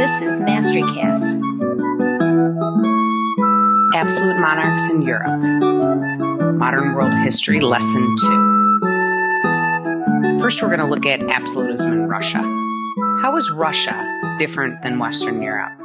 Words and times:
This 0.00 0.22
is 0.22 0.40
MasteryCast. 0.40 1.36
Absolute 3.94 4.40
Monarchs 4.40 4.88
in 4.88 5.02
Europe. 5.02 5.42
Modern 6.56 6.94
World 6.94 7.12
History 7.22 7.60
Lesson 7.60 8.16
2. 8.16 10.38
First, 10.40 10.62
we're 10.62 10.68
going 10.68 10.80
to 10.80 10.86
look 10.86 11.04
at 11.04 11.20
absolutism 11.20 11.92
in 11.92 12.08
Russia. 12.08 12.40
How 13.20 13.36
is 13.36 13.50
Russia 13.50 14.02
different 14.38 14.80
than 14.82 14.98
Western 14.98 15.42
Europe? 15.42 15.78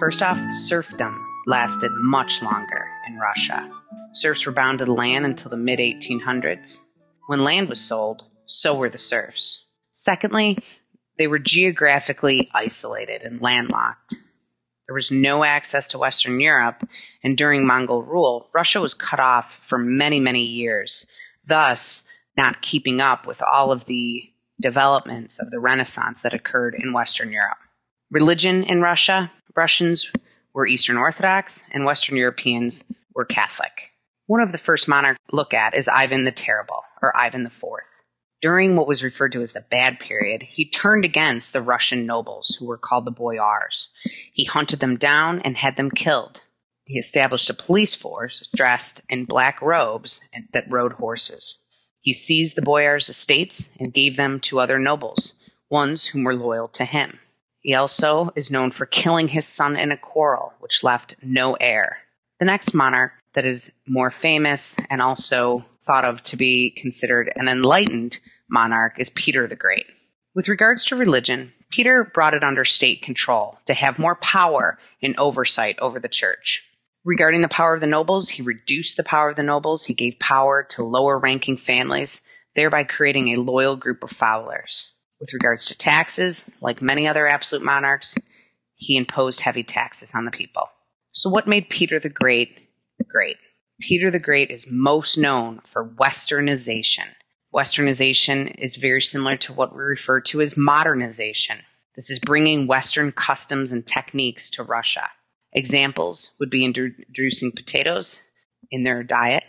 First 0.00 0.20
off, 0.20 0.40
serfdom 0.50 1.16
lasted 1.46 1.92
much 2.00 2.42
longer 2.42 2.88
in 3.06 3.18
Russia. 3.18 3.70
Serfs 4.14 4.46
were 4.46 4.52
bound 4.52 4.80
to 4.80 4.84
the 4.84 4.92
land 4.92 5.24
until 5.24 5.52
the 5.52 5.56
mid 5.56 5.78
1800s. 5.78 6.80
When 7.28 7.44
land 7.44 7.68
was 7.68 7.80
sold, 7.80 8.24
so 8.46 8.74
were 8.74 8.90
the 8.90 8.98
serfs. 8.98 9.68
Secondly, 9.92 10.58
they 11.22 11.28
were 11.28 11.38
geographically 11.38 12.50
isolated 12.52 13.22
and 13.22 13.40
landlocked. 13.40 14.16
There 14.88 14.94
was 14.94 15.12
no 15.12 15.44
access 15.44 15.86
to 15.88 15.98
Western 15.98 16.40
Europe, 16.40 16.82
and 17.22 17.38
during 17.38 17.64
Mongol 17.64 18.02
rule, 18.02 18.50
Russia 18.52 18.80
was 18.80 18.92
cut 18.92 19.20
off 19.20 19.60
for 19.62 19.78
many, 19.78 20.18
many 20.18 20.42
years, 20.42 21.06
thus, 21.46 22.02
not 22.36 22.60
keeping 22.60 23.00
up 23.00 23.24
with 23.24 23.40
all 23.40 23.70
of 23.70 23.84
the 23.84 24.24
developments 24.60 25.40
of 25.40 25.52
the 25.52 25.60
Renaissance 25.60 26.22
that 26.22 26.34
occurred 26.34 26.74
in 26.76 26.92
Western 26.92 27.30
Europe. 27.30 27.58
Religion 28.10 28.64
in 28.64 28.80
Russia, 28.80 29.30
Russians 29.54 30.10
were 30.54 30.66
Eastern 30.66 30.96
Orthodox, 30.96 31.68
and 31.70 31.84
Western 31.84 32.16
Europeans 32.16 32.92
were 33.14 33.24
Catholic. 33.24 33.92
One 34.26 34.40
of 34.40 34.50
the 34.50 34.58
first 34.58 34.88
monarchs 34.88 35.20
to 35.30 35.36
look 35.36 35.54
at 35.54 35.76
is 35.76 35.86
Ivan 35.86 36.24
the 36.24 36.32
Terrible, 36.32 36.82
or 37.00 37.16
Ivan 37.16 37.46
IV. 37.46 37.62
During 38.42 38.74
what 38.74 38.88
was 38.88 39.04
referred 39.04 39.30
to 39.32 39.42
as 39.42 39.52
the 39.52 39.64
Bad 39.70 40.00
Period, 40.00 40.42
he 40.42 40.68
turned 40.68 41.04
against 41.04 41.52
the 41.52 41.62
Russian 41.62 42.04
nobles, 42.04 42.56
who 42.58 42.66
were 42.66 42.76
called 42.76 43.04
the 43.04 43.12
boyars. 43.12 43.88
He 44.32 44.44
hunted 44.44 44.80
them 44.80 44.96
down 44.96 45.40
and 45.42 45.56
had 45.56 45.76
them 45.76 45.92
killed. 45.92 46.42
He 46.84 46.98
established 46.98 47.48
a 47.48 47.54
police 47.54 47.94
force 47.94 48.48
dressed 48.54 49.02
in 49.08 49.26
black 49.26 49.62
robes 49.62 50.28
that 50.52 50.68
rode 50.68 50.94
horses. 50.94 51.64
He 52.00 52.12
seized 52.12 52.56
the 52.56 52.62
boyars' 52.62 53.08
estates 53.08 53.76
and 53.78 53.94
gave 53.94 54.16
them 54.16 54.40
to 54.40 54.58
other 54.58 54.80
nobles, 54.80 55.34
ones 55.70 56.06
whom 56.06 56.24
were 56.24 56.34
loyal 56.34 56.66
to 56.68 56.84
him. 56.84 57.20
He 57.60 57.74
also 57.74 58.32
is 58.34 58.50
known 58.50 58.72
for 58.72 58.86
killing 58.86 59.28
his 59.28 59.46
son 59.46 59.76
in 59.76 59.92
a 59.92 59.96
quarrel, 59.96 60.54
which 60.58 60.82
left 60.82 61.14
no 61.22 61.54
heir. 61.54 61.98
The 62.40 62.46
next 62.46 62.74
monarch 62.74 63.12
that 63.34 63.46
is 63.46 63.78
more 63.86 64.10
famous 64.10 64.76
and 64.90 65.00
also 65.00 65.64
thought 65.86 66.04
of 66.04 66.22
to 66.24 66.36
be 66.36 66.70
considered 66.70 67.32
an 67.36 67.48
enlightened 67.48 68.18
monarch 68.48 68.94
is 68.98 69.10
Peter 69.10 69.46
the 69.46 69.56
Great. 69.56 69.86
With 70.34 70.48
regards 70.48 70.84
to 70.86 70.96
religion, 70.96 71.52
Peter 71.70 72.04
brought 72.04 72.34
it 72.34 72.44
under 72.44 72.64
state 72.64 73.02
control 73.02 73.58
to 73.66 73.74
have 73.74 73.98
more 73.98 74.16
power 74.16 74.78
and 75.02 75.18
oversight 75.18 75.78
over 75.78 75.98
the 75.98 76.08
church. 76.08 76.68
Regarding 77.04 77.40
the 77.40 77.48
power 77.48 77.74
of 77.74 77.80
the 77.80 77.86
nobles, 77.86 78.30
he 78.30 78.42
reduced 78.42 78.96
the 78.96 79.02
power 79.02 79.30
of 79.30 79.36
the 79.36 79.42
nobles. 79.42 79.84
He 79.84 79.94
gave 79.94 80.18
power 80.18 80.62
to 80.70 80.84
lower 80.84 81.18
ranking 81.18 81.56
families, 81.56 82.24
thereby 82.54 82.84
creating 82.84 83.28
a 83.28 83.40
loyal 83.40 83.76
group 83.76 84.04
of 84.04 84.10
followers. 84.10 84.92
With 85.18 85.32
regards 85.32 85.66
to 85.66 85.78
taxes, 85.78 86.50
like 86.60 86.80
many 86.80 87.08
other 87.08 87.26
absolute 87.26 87.64
monarchs, 87.64 88.14
he 88.76 88.96
imposed 88.96 89.40
heavy 89.40 89.62
taxes 89.62 90.14
on 90.14 90.24
the 90.24 90.30
people. 90.30 90.68
So, 91.12 91.28
what 91.28 91.46
made 91.46 91.68
Peter 91.68 91.98
the 91.98 92.08
Great 92.08 92.58
great? 93.12 93.36
Peter 93.80 94.10
the 94.10 94.18
Great 94.18 94.50
is 94.50 94.70
most 94.70 95.16
known 95.16 95.60
for 95.66 95.88
westernization. 95.88 97.08
Westernization 97.54 98.54
is 98.58 98.76
very 98.76 99.02
similar 99.02 99.36
to 99.36 99.52
what 99.52 99.74
we 99.74 99.82
refer 99.82 100.20
to 100.20 100.40
as 100.40 100.56
modernization. 100.56 101.58
This 101.96 102.10
is 102.10 102.18
bringing 102.18 102.66
Western 102.66 103.12
customs 103.12 103.72
and 103.72 103.86
techniques 103.86 104.48
to 104.50 104.62
Russia. 104.62 105.08
Examples 105.52 106.34
would 106.40 106.48
be 106.48 106.64
introducing 106.64 107.52
potatoes 107.52 108.20
in 108.70 108.84
their 108.84 109.02
diet. 109.02 109.44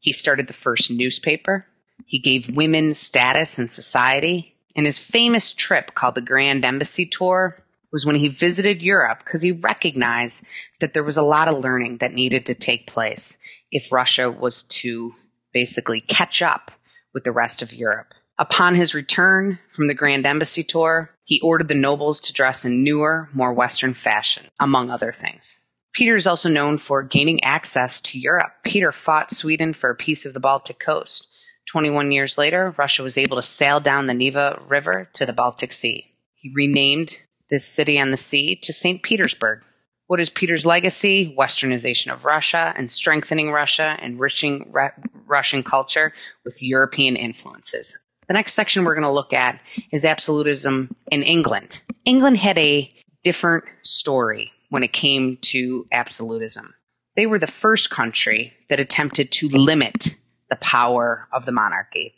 He 0.00 0.12
started 0.12 0.46
the 0.46 0.54
first 0.54 0.90
newspaper. 0.90 1.66
He 2.06 2.18
gave 2.18 2.56
women 2.56 2.94
status 2.94 3.58
in 3.58 3.68
society. 3.68 4.56
And 4.76 4.86
his 4.86 4.98
famous 4.98 5.52
trip 5.52 5.94
called 5.94 6.14
the 6.14 6.20
Grand 6.20 6.64
Embassy 6.64 7.06
Tour 7.06 7.63
was 7.94 8.04
when 8.04 8.16
he 8.16 8.26
visited 8.26 8.82
Europe 8.82 9.20
because 9.24 9.40
he 9.40 9.52
recognized 9.52 10.44
that 10.80 10.94
there 10.94 11.04
was 11.04 11.16
a 11.16 11.22
lot 11.22 11.46
of 11.46 11.62
learning 11.62 11.98
that 11.98 12.12
needed 12.12 12.44
to 12.44 12.52
take 12.52 12.88
place 12.88 13.38
if 13.70 13.92
Russia 13.92 14.28
was 14.28 14.64
to 14.64 15.14
basically 15.52 16.00
catch 16.00 16.42
up 16.42 16.72
with 17.14 17.22
the 17.22 17.30
rest 17.30 17.62
of 17.62 17.72
Europe. 17.72 18.12
Upon 18.36 18.74
his 18.74 18.94
return 18.94 19.60
from 19.68 19.86
the 19.86 19.94
Grand 19.94 20.26
Embassy 20.26 20.64
tour, 20.64 21.12
he 21.22 21.40
ordered 21.40 21.68
the 21.68 21.74
nobles 21.76 22.18
to 22.22 22.32
dress 22.32 22.64
in 22.64 22.82
newer, 22.82 23.28
more 23.32 23.52
Western 23.52 23.94
fashion, 23.94 24.46
among 24.58 24.90
other 24.90 25.12
things. 25.12 25.60
Peter 25.94 26.16
is 26.16 26.26
also 26.26 26.48
known 26.48 26.78
for 26.78 27.04
gaining 27.04 27.42
access 27.44 28.00
to 28.00 28.18
Europe. 28.18 28.50
Peter 28.64 28.90
fought 28.90 29.30
Sweden 29.30 29.72
for 29.72 29.90
a 29.90 29.94
piece 29.94 30.26
of 30.26 30.34
the 30.34 30.40
Baltic 30.40 30.80
coast. 30.80 31.28
21 31.70 32.10
years 32.10 32.36
later, 32.36 32.74
Russia 32.76 33.04
was 33.04 33.16
able 33.16 33.36
to 33.36 33.42
sail 33.42 33.78
down 33.78 34.08
the 34.08 34.14
Neva 34.14 34.60
River 34.66 35.08
to 35.12 35.24
the 35.24 35.32
Baltic 35.32 35.70
Sea. 35.70 36.10
He 36.34 36.52
renamed 36.56 37.22
this 37.50 37.66
city 37.66 37.98
on 37.98 38.10
the 38.10 38.16
sea 38.16 38.56
to 38.62 38.72
St. 38.72 39.02
Petersburg. 39.02 39.62
What 40.06 40.20
is 40.20 40.30
Peter's 40.30 40.66
legacy? 40.66 41.34
Westernization 41.38 42.12
of 42.12 42.24
Russia 42.24 42.74
and 42.76 42.90
strengthening 42.90 43.50
Russia, 43.50 43.98
enriching 44.02 44.70
Re- 44.70 44.90
Russian 45.26 45.62
culture 45.62 46.12
with 46.44 46.62
European 46.62 47.16
influences. 47.16 47.98
The 48.28 48.34
next 48.34 48.54
section 48.54 48.84
we're 48.84 48.94
going 48.94 49.02
to 49.02 49.10
look 49.10 49.32
at 49.32 49.60
is 49.92 50.04
absolutism 50.04 50.94
in 51.10 51.22
England. 51.22 51.82
England 52.04 52.38
had 52.38 52.58
a 52.58 52.90
different 53.22 53.64
story 53.82 54.52
when 54.70 54.82
it 54.82 54.92
came 54.92 55.38
to 55.42 55.86
absolutism. 55.92 56.74
They 57.16 57.26
were 57.26 57.38
the 57.38 57.46
first 57.46 57.90
country 57.90 58.52
that 58.68 58.80
attempted 58.80 59.30
to 59.32 59.48
limit 59.48 60.14
the 60.50 60.56
power 60.56 61.28
of 61.32 61.46
the 61.46 61.52
monarchy. 61.52 62.14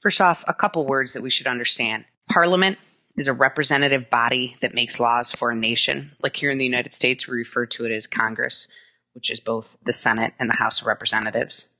First 0.00 0.20
off, 0.20 0.44
a 0.48 0.54
couple 0.54 0.86
words 0.86 1.12
that 1.12 1.22
we 1.22 1.30
should 1.30 1.46
understand. 1.46 2.04
Parliament 2.30 2.78
is 3.20 3.28
a 3.28 3.32
representative 3.34 4.08
body 4.08 4.56
that 4.62 4.72
makes 4.72 4.98
laws 4.98 5.30
for 5.30 5.50
a 5.50 5.54
nation. 5.54 6.12
Like 6.22 6.36
here 6.36 6.50
in 6.50 6.56
the 6.56 6.64
United 6.64 6.94
States, 6.94 7.28
we 7.28 7.36
refer 7.36 7.66
to 7.66 7.84
it 7.84 7.92
as 7.92 8.06
Congress, 8.06 8.66
which 9.12 9.30
is 9.30 9.40
both 9.40 9.76
the 9.84 9.92
Senate 9.92 10.32
and 10.38 10.48
the 10.48 10.56
House 10.56 10.80
of 10.80 10.86
Representatives. 10.86 11.74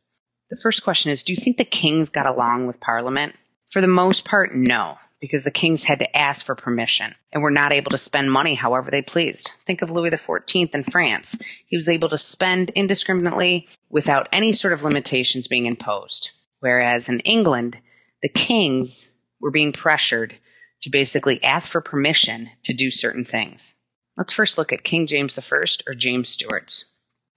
The 0.51 0.61
first 0.63 0.85
question 0.85 1.11
is 1.11 1.23
Do 1.23 1.33
you 1.33 1.41
think 1.41 1.57
the 1.57 1.65
kings 1.65 2.11
got 2.11 2.27
along 2.27 2.67
with 2.67 2.79
Parliament? 2.79 3.37
For 3.71 3.81
the 3.81 3.89
most 3.89 4.27
part, 4.27 4.55
no, 4.55 4.99
because 5.19 5.45
the 5.45 5.51
kings 5.51 5.85
had 5.85 5.99
to 6.01 6.17
ask 6.17 6.45
for 6.45 6.55
permission 6.55 7.15
and 7.33 7.43
were 7.43 7.51
not 7.51 7.73
able 7.73 7.91
to 7.91 7.99
spend 7.99 8.31
money 8.31 8.55
however 8.55 8.91
they 8.91 9.01
pleased. 9.01 9.53
Think 9.65 9.81
of 9.81 9.91
Louis 9.91 10.11
XIV 10.11 10.75
in 10.75 10.85
France. 10.85 11.41
He 11.69 11.77
was 11.77 11.89
able 11.89 12.11
to 12.11 12.19
spend 12.19 12.69
indiscriminately 12.71 13.67
without 13.89 14.29
any 14.31 14.53
sort 14.53 14.75
of 14.75 14.85
limitations 14.85 15.49
being 15.49 15.65
imposed. 15.65 16.33
Whereas 16.59 17.09
in 17.09 17.21
England, 17.21 17.79
the 18.23 18.29
kings 18.29 19.17
were 19.41 19.51
being 19.51 19.73
pressured 19.73 20.35
to 20.83 20.91
basically 20.91 21.43
ask 21.43 21.71
for 21.71 21.81
permission 21.81 22.51
to 22.65 22.73
do 22.73 22.91
certain 22.91 23.25
things. 23.25 23.81
Let's 24.17 24.33
first 24.33 24.59
look 24.59 24.73
at 24.73 24.85
King 24.85 25.07
James 25.07 25.39
I 25.39 25.65
or 25.87 25.95
James 25.95 26.29
Stuart's. 26.29 26.95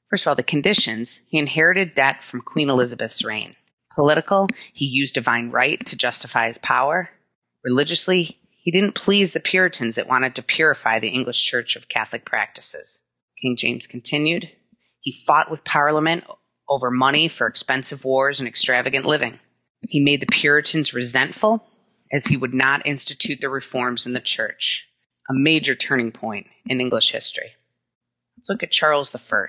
First 0.09 0.25
of 0.25 0.29
all, 0.29 0.35
the 0.35 0.43
conditions 0.43 1.21
he 1.27 1.37
inherited 1.37 1.95
debt 1.95 2.23
from 2.23 2.41
Queen 2.41 2.69
Elizabeth's 2.69 3.23
reign. 3.23 3.55
Political, 3.95 4.49
he 4.73 4.85
used 4.85 5.13
divine 5.13 5.49
right 5.49 5.83
to 5.85 5.95
justify 5.95 6.47
his 6.47 6.57
power. 6.57 7.09
Religiously, 7.63 8.39
he 8.63 8.71
didn't 8.71 8.95
please 8.95 9.33
the 9.33 9.39
Puritans 9.39 9.95
that 9.95 10.07
wanted 10.07 10.35
to 10.35 10.43
purify 10.43 10.99
the 10.99 11.09
English 11.09 11.43
Church 11.43 11.75
of 11.75 11.89
Catholic 11.89 12.25
practices. 12.25 13.05
King 13.41 13.55
James 13.57 13.87
continued. 13.87 14.49
He 15.01 15.13
fought 15.25 15.51
with 15.51 15.65
Parliament 15.65 16.23
over 16.69 16.89
money 16.89 17.27
for 17.27 17.45
expensive 17.45 18.05
wars 18.05 18.39
and 18.39 18.47
extravagant 18.47 19.05
living. 19.05 19.39
He 19.81 19.99
made 19.99 20.21
the 20.21 20.27
Puritans 20.27 20.93
resentful 20.93 21.67
as 22.13 22.25
he 22.25 22.37
would 22.37 22.53
not 22.53 22.85
institute 22.85 23.41
the 23.41 23.49
reforms 23.49 24.05
in 24.05 24.13
the 24.13 24.19
church, 24.19 24.87
a 25.29 25.33
major 25.33 25.75
turning 25.75 26.11
point 26.11 26.47
in 26.67 26.79
English 26.79 27.11
history. 27.11 27.53
Let's 28.37 28.49
look 28.49 28.63
at 28.63 28.71
Charles 28.71 29.13
I. 29.15 29.47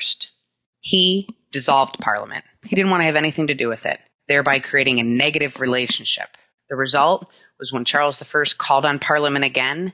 He 0.81 1.29
dissolved 1.53 2.00
Parliament. 2.00 2.44
He 2.65 2.75
didn't 2.75 2.91
want 2.91 3.03
to 3.03 3.06
have 3.06 3.17
anything 3.17 3.47
to 3.49 3.55
do 3.55 3.69
with 3.69 3.87
it, 3.87 4.00
thereby 4.29 4.59
creating 4.59 4.99
a 4.99 5.05
negative 5.05 5.61
relationship. 5.61 6.37
The 6.69 6.77
result 6.77 7.29
was 7.59 7.73
when 7.73 7.85
Charles 7.85 8.21
I 8.23 8.44
called 8.56 8.85
on 8.85 8.99
Parliament 8.99 9.44
again 9.44 9.93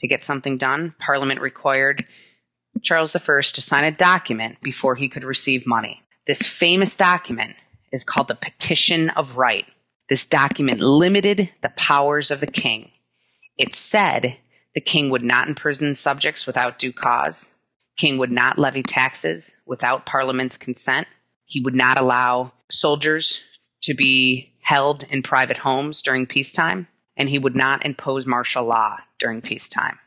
to 0.00 0.08
get 0.08 0.24
something 0.24 0.56
done, 0.56 0.94
Parliament 0.98 1.40
required 1.40 2.04
Charles 2.82 3.14
I 3.14 3.18
to 3.18 3.62
sign 3.62 3.84
a 3.84 3.90
document 3.90 4.60
before 4.62 4.94
he 4.94 5.08
could 5.08 5.24
receive 5.24 5.66
money. 5.66 6.02
This 6.26 6.46
famous 6.46 6.96
document 6.96 7.56
is 7.92 8.04
called 8.04 8.28
the 8.28 8.34
Petition 8.34 9.10
of 9.10 9.36
Right. 9.36 9.66
This 10.10 10.26
document 10.26 10.80
limited 10.80 11.50
the 11.62 11.70
powers 11.70 12.30
of 12.30 12.40
the 12.40 12.46
king. 12.46 12.90
It 13.56 13.72
said 13.72 14.36
the 14.74 14.80
king 14.80 15.08
would 15.08 15.22
not 15.22 15.48
imprison 15.48 15.94
subjects 15.94 16.46
without 16.46 16.78
due 16.78 16.92
cause. 16.92 17.54
King 17.96 18.18
would 18.18 18.32
not 18.32 18.58
levy 18.58 18.82
taxes 18.82 19.62
without 19.66 20.06
parliament's 20.06 20.56
consent. 20.56 21.06
He 21.44 21.60
would 21.60 21.74
not 21.74 21.96
allow 21.96 22.52
soldiers 22.70 23.44
to 23.82 23.94
be 23.94 24.52
held 24.62 25.04
in 25.04 25.22
private 25.22 25.58
homes 25.58 26.02
during 26.02 26.26
peacetime. 26.26 26.88
and 27.16 27.28
he 27.28 27.38
would 27.38 27.54
not 27.54 27.84
impose 27.84 28.24
martial 28.24 28.64
law 28.64 28.96
during 29.18 29.42
peacetime. 29.42 29.98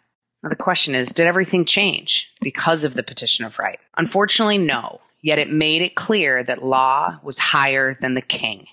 Now, 0.42 0.50
the 0.50 0.56
question 0.56 0.96
is 0.96 1.10
did 1.10 1.28
everything 1.28 1.64
change 1.64 2.32
because 2.42 2.84
of 2.84 2.96
the 2.96 3.04
Petition 3.04 3.46
of 3.46 3.60
Right? 3.60 3.80
Unfortunately, 3.98 4.58
no. 4.58 5.00
Yet 5.22 5.38
it 5.38 5.52
made 5.52 5.82
it 5.82 5.96
clear 5.96 6.44
that 6.44 6.64
law 6.64 7.20
was 7.24 7.38
higher 7.38 7.94
than 7.94 8.16
the 8.16 8.22
king, 8.22 8.68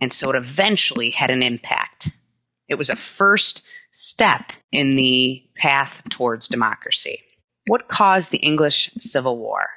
and 0.00 0.12
so 0.12 0.30
it 0.30 0.36
eventually 0.36 1.10
had 1.10 1.30
an 1.30 1.42
impact. 1.42 2.10
It 2.68 2.76
was 2.76 2.90
a 2.90 2.96
first 2.96 3.66
step 3.92 4.52
in 4.72 4.96
the 4.96 5.42
path 5.56 6.02
towards 6.08 6.48
democracy. 6.48 7.20
What 7.66 7.88
caused 7.88 8.30
the 8.30 8.38
English 8.38 8.90
Civil 9.00 9.38
War? 9.38 9.68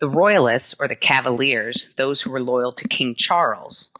The 0.00 0.08
Royalists, 0.08 0.74
or 0.80 0.88
the 0.88 0.96
Cavaliers, 0.96 1.92
those 1.96 2.22
who 2.22 2.30
were 2.30 2.40
loyal 2.40 2.72
to 2.72 2.88
King 2.88 3.14
Charles, 3.14 3.92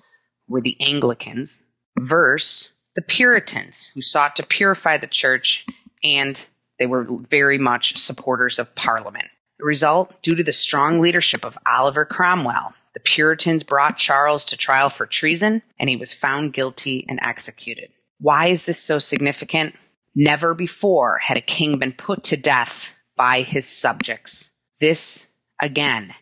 were 0.48 0.60
the 0.60 0.76
Anglicans, 0.80 1.70
versus 1.98 2.76
the 2.94 3.02
Puritans, 3.02 3.90
who 3.94 4.00
sought 4.00 4.34
to 4.36 4.46
purify 4.46 4.96
the 4.96 5.06
church 5.06 5.66
and 6.02 6.46
they 6.78 6.86
were 6.86 7.06
very 7.08 7.58
much 7.58 7.98
supporters 7.98 8.58
of 8.58 8.74
Parliament. 8.74 9.28
The 9.58 9.66
result, 9.66 10.22
due 10.22 10.34
to 10.34 10.42
the 10.42 10.52
strong 10.52 11.00
leadership 11.00 11.44
of 11.44 11.58
Oliver 11.66 12.06
Cromwell, 12.06 12.72
the 12.94 13.00
Puritans 13.00 13.62
brought 13.62 13.98
Charles 13.98 14.44
to 14.46 14.56
trial 14.56 14.88
for 14.88 15.06
treason 15.06 15.62
and 15.78 15.88
he 15.88 15.96
was 15.96 16.12
found 16.14 16.52
guilty 16.52 17.06
and 17.08 17.20
executed. 17.22 17.90
Why 18.18 18.48
is 18.48 18.66
this 18.66 18.78
so 18.78 18.98
significant? 18.98 19.74
Never 20.14 20.54
before 20.54 21.18
had 21.18 21.36
a 21.36 21.42
king 21.42 21.78
been 21.78 21.92
put 21.92 22.24
to 22.24 22.36
death 22.36 22.96
by 23.16 23.42
his 23.42 23.68
subjects. 23.68 24.56
This, 24.80 25.32
again, 25.60 26.14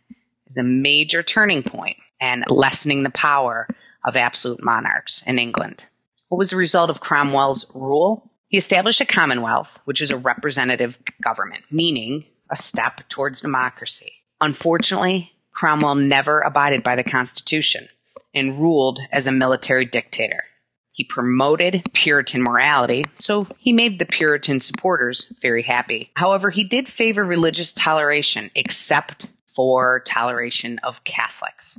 is 0.47 0.59
a 0.59 0.63
major 0.63 1.23
turning 1.23 1.63
point 1.63 1.97
and 2.21 2.45
lessening 2.49 3.03
the 3.03 3.11
power 3.11 3.67
of 4.05 4.17
absolute 4.17 4.63
monarchs 4.63 5.23
in 5.27 5.39
England. 5.39 5.87
What 6.29 6.39
was 6.39 6.51
the 6.51 6.57
result 6.57 6.91
of 6.91 7.01
Cromwell's 7.01 7.71
rule? 7.75 8.31
He 8.49 8.59
established 8.59 9.01
a 9.01 9.07
commonwealth, 9.07 9.81
which 9.85 10.01
is 10.01 10.11
a 10.11 10.17
representative 10.17 10.99
government, 11.23 11.65
meaning 11.71 12.25
a 12.51 12.57
step 12.57 13.09
towards 13.09 13.41
democracy. 13.41 14.13
Unfortunately, 14.41 15.33
Cromwell 15.59 15.97
never 15.97 16.41
abided 16.41 16.85
by 16.85 16.95
the 16.95 17.03
Constitution 17.03 17.89
and 18.33 18.61
ruled 18.61 19.01
as 19.11 19.27
a 19.27 19.33
military 19.33 19.85
dictator. 19.85 20.45
He 20.93 21.03
promoted 21.03 21.83
Puritan 21.95 22.43
morality, 22.43 23.05
so 23.19 23.49
he 23.59 23.73
made 23.73 23.99
the 23.99 24.07
Puritan 24.07 24.61
supporters 24.61 25.33
very 25.43 25.65
happy. 25.65 26.13
However, 26.15 26.51
he 26.51 26.63
did 26.63 26.89
favor 26.89 27.25
religious 27.25 27.73
toleration, 27.73 28.53
except 28.55 29.27
for 29.57 29.99
toleration 30.07 30.79
of 30.85 31.03
Catholics. 31.03 31.77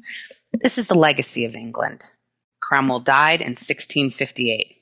This 0.62 0.78
is 0.78 0.88
the 0.88 0.96
legacy 0.96 1.46
of 1.46 1.56
England. 1.56 2.10
Cromwell 2.62 3.00
died 3.00 3.40
in 3.40 3.52
1658. 3.52 4.76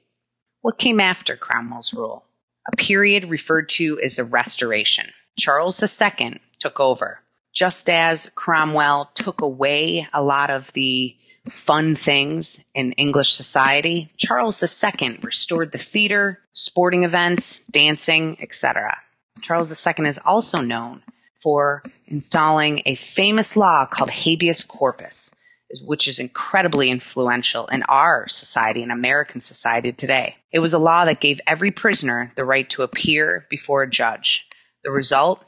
What 0.62 0.80
came 0.80 1.00
after 1.00 1.36
Cromwell's 1.36 1.94
rule? 1.94 2.26
A 2.74 2.76
period 2.76 3.30
referred 3.30 3.70
to 3.70 4.00
as 4.04 4.16
the 4.16 4.24
Restoration. 4.24 5.12
Charles 5.38 5.84
II 5.84 6.42
took 6.60 6.80
over. 6.80 7.20
Just 7.58 7.90
as 7.90 8.30
Cromwell 8.36 9.10
took 9.16 9.42
away 9.42 10.08
a 10.14 10.22
lot 10.22 10.52
of 10.52 10.72
the 10.74 11.18
fun 11.50 11.96
things 11.96 12.64
in 12.76 12.92
English 12.92 13.34
society, 13.34 14.12
Charles 14.16 14.62
II 14.62 15.18
restored 15.24 15.72
the 15.72 15.80
theater, 15.80 16.38
sporting 16.54 17.04
events, 17.04 17.66
dancing, 17.66 18.38
etc. 18.44 18.96
Charles 19.42 19.88
II 19.88 20.06
is 20.06 20.20
also 20.24 20.62
known 20.62 21.02
for 21.42 21.82
installing 22.06 22.84
a 22.86 22.94
famous 22.94 23.58
law 23.58 23.88
called 23.88 24.12
habeas 24.12 24.64
corpus, 24.64 25.36
which 25.84 26.08
is 26.08 26.20
incredibly 26.20 26.92
influential 26.92 27.66
in 27.70 27.82
our 27.90 28.28
society, 28.28 28.84
in 28.84 28.92
American 28.92 29.40
society 29.40 29.92
today. 29.92 30.36
It 30.52 30.60
was 30.60 30.76
a 30.76 30.80
law 30.80 31.06
that 31.06 31.22
gave 31.22 31.42
every 31.48 31.72
prisoner 31.72 32.32
the 32.36 32.46
right 32.46 32.70
to 32.70 32.84
appear 32.84 33.48
before 33.50 33.82
a 33.82 33.90
judge. 33.90 34.48
The 34.84 34.92
result 34.92 35.44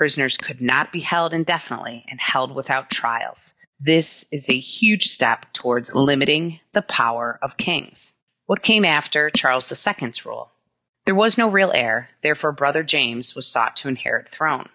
prisoners 0.00 0.38
could 0.38 0.62
not 0.62 0.90
be 0.92 1.00
held 1.00 1.34
indefinitely 1.34 2.06
and 2.08 2.18
held 2.18 2.54
without 2.54 2.88
trials. 2.88 3.52
This 3.78 4.24
is 4.32 4.48
a 4.48 4.58
huge 4.58 5.08
step 5.08 5.52
towards 5.52 5.94
limiting 5.94 6.60
the 6.72 6.80
power 6.80 7.38
of 7.42 7.58
kings. 7.58 8.18
What 8.46 8.62
came 8.62 8.86
after 8.86 9.28
Charles 9.28 9.70
II's 9.70 10.24
rule? 10.24 10.52
There 11.04 11.14
was 11.14 11.36
no 11.36 11.50
real 11.50 11.70
heir, 11.74 12.08
therefore, 12.22 12.52
brother 12.52 12.82
James 12.82 13.34
was 13.34 13.46
sought 13.46 13.76
to 13.76 13.88
inherit 13.88 14.30
the 14.30 14.32
throne. 14.36 14.70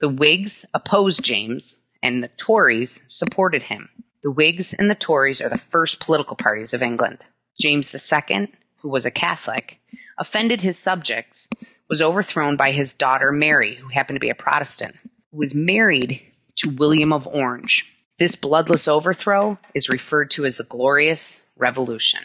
The 0.00 0.08
Whigs 0.08 0.66
opposed 0.74 1.22
James, 1.22 1.86
and 2.02 2.20
the 2.20 2.30
Tories 2.36 3.04
supported 3.06 3.62
him. 3.62 3.88
The 4.24 4.32
Whigs 4.32 4.74
and 4.74 4.90
the 4.90 4.96
Tories 4.96 5.40
are 5.40 5.48
the 5.48 5.58
first 5.58 6.00
political 6.00 6.34
parties 6.34 6.74
of 6.74 6.82
England. 6.82 7.18
James 7.60 7.94
II, 7.94 8.48
who 8.78 8.88
was 8.88 9.06
a 9.06 9.12
Catholic, 9.12 9.78
offended 10.18 10.62
his 10.62 10.76
subjects, 10.76 11.48
was 11.88 12.02
overthrown 12.02 12.56
by 12.56 12.72
his 12.72 12.94
daughter 12.94 13.32
Mary, 13.32 13.76
who 13.76 13.88
happened 13.88 14.16
to 14.16 14.20
be 14.20 14.30
a 14.30 14.34
Protestant, 14.34 14.96
who 15.30 15.38
was 15.38 15.54
married 15.54 16.20
to 16.56 16.70
William 16.70 17.12
of 17.12 17.26
Orange. 17.26 17.92
This 18.18 18.34
bloodless 18.34 18.88
overthrow 18.88 19.58
is 19.74 19.88
referred 19.88 20.30
to 20.32 20.46
as 20.46 20.56
the 20.56 20.64
Glorious 20.64 21.48
Revolution. 21.56 22.20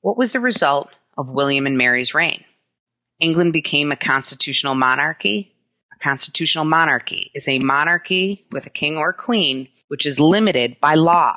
What 0.00 0.18
was 0.18 0.32
the 0.32 0.40
result 0.40 0.90
of 1.16 1.30
William 1.30 1.66
and 1.66 1.78
Mary's 1.78 2.14
reign? 2.14 2.44
England 3.20 3.52
became 3.52 3.92
a 3.92 3.96
constitutional 3.96 4.74
monarchy. 4.74 5.54
A 5.94 5.98
constitutional 6.02 6.64
monarchy 6.64 7.30
is 7.34 7.46
a 7.46 7.58
monarchy 7.58 8.46
with 8.50 8.66
a 8.66 8.70
king 8.70 8.96
or 8.96 9.12
queen 9.12 9.68
which 9.90 10.06
is 10.06 10.20
limited 10.20 10.76
by 10.80 10.94
law. 10.94 11.36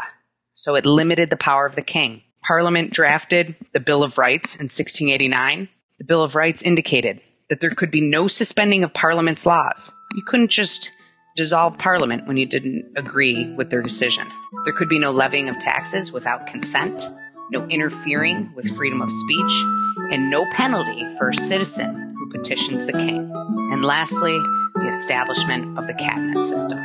So 0.53 0.75
it 0.75 0.85
limited 0.85 1.31
the 1.31 1.35
power 1.35 1.65
of 1.65 1.75
the 1.75 1.81
king. 1.81 2.21
Parliament 2.45 2.91
drafted 2.91 3.55
the 3.73 3.79
Bill 3.79 4.03
of 4.03 4.19
Rights 4.19 4.55
in 4.55 4.65
1689. 4.65 5.69
The 5.97 6.03
Bill 6.03 6.23
of 6.23 6.35
Rights 6.35 6.61
indicated 6.61 7.19
that 7.53 7.59
there 7.59 7.69
could 7.69 7.91
be 7.91 8.01
no 8.01 8.27
suspending 8.27 8.83
of 8.83 8.91
Parliament's 8.95 9.45
laws. 9.45 9.95
You 10.15 10.23
couldn't 10.23 10.49
just 10.49 10.89
dissolve 11.35 11.77
Parliament 11.77 12.25
when 12.25 12.35
you 12.35 12.47
didn't 12.47 12.91
agree 12.97 13.47
with 13.53 13.69
their 13.69 13.83
decision. 13.83 14.27
There 14.65 14.73
could 14.73 14.89
be 14.89 14.97
no 14.97 15.11
levying 15.11 15.49
of 15.49 15.59
taxes 15.59 16.11
without 16.11 16.47
consent, 16.47 17.07
no 17.51 17.63
interfering 17.67 18.51
with 18.55 18.75
freedom 18.75 19.03
of 19.03 19.13
speech, 19.13 19.63
and 20.11 20.31
no 20.31 20.43
penalty 20.53 21.05
for 21.19 21.29
a 21.29 21.35
citizen 21.35 22.15
who 22.17 22.31
petitions 22.31 22.87
the 22.87 22.93
king. 22.93 23.31
And 23.71 23.85
lastly, 23.85 24.35
the 24.73 24.87
establishment 24.87 25.77
of 25.77 25.85
the 25.85 25.93
cabinet 25.93 26.41
system. 26.41 26.79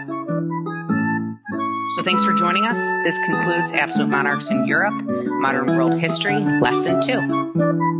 So 1.96 2.02
thanks 2.02 2.26
for 2.26 2.34
joining 2.34 2.66
us. 2.66 2.76
This 3.04 3.16
concludes 3.24 3.72
Absolute 3.72 4.10
Monarchs 4.10 4.50
in 4.50 4.66
Europe, 4.66 5.02
Modern 5.40 5.78
World 5.78 5.98
History, 5.98 6.38
Lesson 6.60 7.00
2. 7.00 7.97